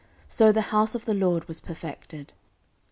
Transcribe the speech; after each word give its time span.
So 0.27 0.51
the 0.51 0.61
house 0.73 0.95
of 0.95 1.05
the 1.05 1.13
LORD 1.13 1.47
was 1.47 1.59
perfected. 1.59 2.33